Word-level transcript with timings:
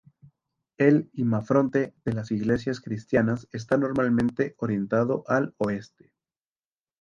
El 0.79 1.11
imafronte 1.13 1.93
de 2.05 2.13
las 2.13 2.31
iglesias 2.31 2.81
cristianas 2.81 3.47
está 3.51 3.77
normalmente 3.77 4.55
orientado 4.57 5.23
al 5.27 5.53
oeste. 5.59 6.11